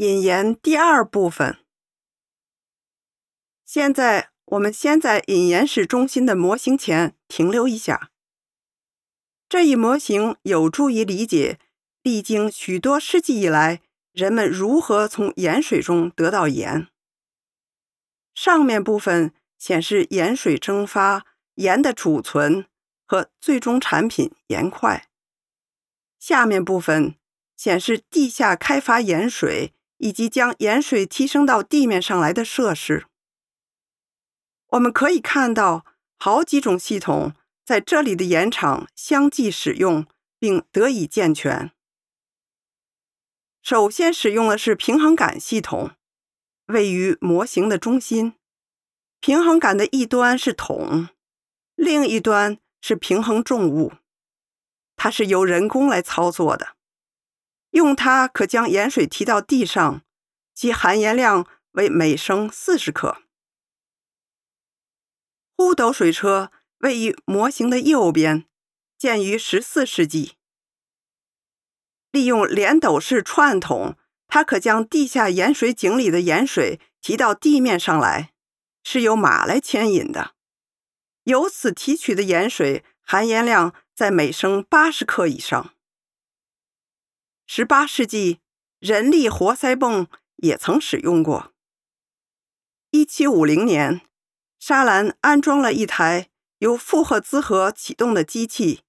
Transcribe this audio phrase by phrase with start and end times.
[0.00, 1.58] 引言第二部分。
[3.66, 8.10] 现在，我们先在引言室中心的模型前停留一下。
[9.46, 11.58] 这一模型有助于理解
[12.02, 13.82] 历经许多世纪以来，
[14.12, 16.88] 人们如何从盐水中得到盐。
[18.32, 21.26] 上面部分显示盐水蒸发、
[21.56, 22.64] 盐的储存
[23.04, 25.10] 和最终产品盐块。
[26.18, 27.16] 下面部分
[27.54, 33.06] 显示地下开发盐水以及将盐水提升到地面上来的设施。
[34.68, 35.84] 我们可以看到
[36.18, 40.06] 好几种系统在这里的盐场相继使用
[40.38, 41.70] 并得以健全。
[43.62, 45.90] 首先使用的是平衡杆系统，
[46.66, 48.34] 位于模型的中心。
[49.20, 51.08] 平衡杆的一端是桶，
[51.74, 53.92] 另一端是平衡重物。
[54.96, 56.74] 它是由人工来操作的，
[57.70, 60.02] 用它可将盐水提到地上，
[60.54, 63.22] 其含盐量为每升四十克。
[65.56, 68.46] 呼斗水车位于模型的右边，
[68.98, 70.36] 建于十四世纪。
[72.10, 78.32] 利用连斗式串筒，它可将地下盐水井里的盐水提到地面上来，
[78.82, 80.34] 是由马来牵引的。
[81.24, 85.74] 由此提取的盐水含盐量在每升八十克以上。
[87.52, 88.38] 十八世纪，
[88.78, 90.06] 人力活塞泵
[90.36, 91.52] 也曾使用过。
[92.92, 94.02] 一七五零年。
[94.60, 96.28] 沙兰安装了一台
[96.58, 98.82] 由负荷兹河启动的机器，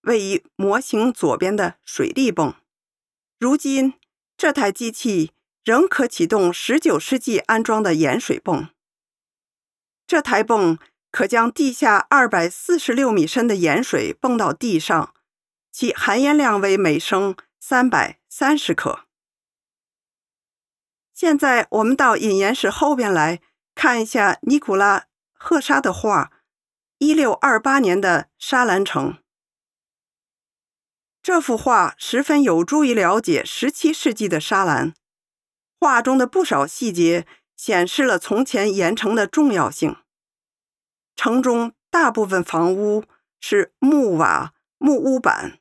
[0.00, 2.56] 位于模型左边的水力泵。
[3.38, 3.94] 如今，
[4.36, 5.30] 这台机器
[5.62, 8.68] 仍可启动19世纪安装的盐水泵。
[10.08, 10.76] 这台泵
[11.12, 15.14] 可将地下246米深的盐水泵到地上，
[15.70, 19.06] 其含盐量为每升330克。
[21.12, 23.40] 现在，我们到引言室后边来
[23.74, 25.06] 看一下尼古拉。
[25.40, 26.32] 赫沙的画，
[26.98, 29.18] 一六二八年的沙兰城。
[31.22, 34.94] 这幅画十分有助于了解十七世纪的沙兰。
[35.78, 37.24] 画中的不少细节
[37.56, 39.96] 显示了从前盐城的重要性。
[41.14, 43.04] 城中大部分房屋
[43.40, 45.60] 是木瓦木屋板，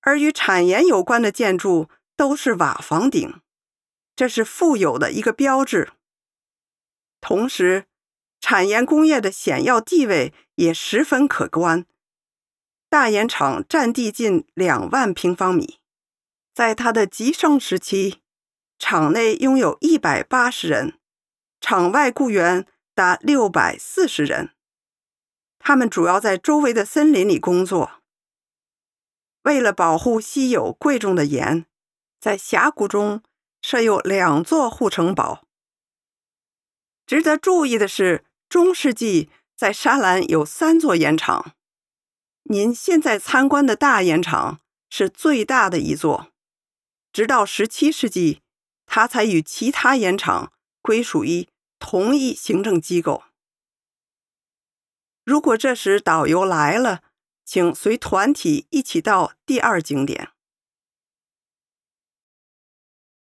[0.00, 3.40] 而与产盐有关的建筑都是瓦房顶，
[4.16, 5.92] 这是富有的一个标志。
[7.20, 7.84] 同时，
[8.40, 11.84] 产盐工业的显要地位也十分可观。
[12.88, 15.78] 大盐厂占地近两万平方米，
[16.54, 18.20] 在它的极盛时期，
[18.78, 20.98] 厂内拥有一百八十人，
[21.60, 24.50] 厂外雇员达六百四十人。
[25.58, 27.99] 他们主要在周围的森林里工作。
[29.50, 31.66] 为了保护稀有贵重的盐，
[32.20, 33.22] 在峡谷中
[33.60, 35.44] 设有两座护城堡。
[37.04, 38.24] 值得注意的是。
[38.48, 41.54] 中世纪在沙兰有三座盐场，
[42.42, 46.32] 您现在参观的大盐场是最大的一座。
[47.12, 48.42] 直到17世纪，
[48.86, 51.46] 它才与其他盐场归属于
[51.78, 53.22] 同一行政机构。
[55.24, 57.04] 如果这时导游来了，
[57.52, 60.28] 请随团体一起到第二景点。